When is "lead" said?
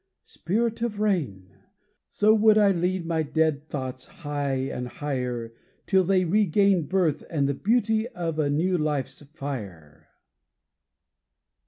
2.71-3.05